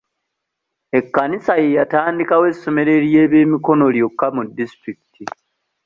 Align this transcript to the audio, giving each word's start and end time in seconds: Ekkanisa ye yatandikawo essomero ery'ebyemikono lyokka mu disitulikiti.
Ekkanisa 0.99 1.53
ye 1.61 1.75
yatandikawo 1.79 2.43
essomero 2.51 2.91
ery'ebyemikono 2.97 3.85
lyokka 3.95 4.27
mu 4.35 4.41
disitulikiti. 4.57 5.23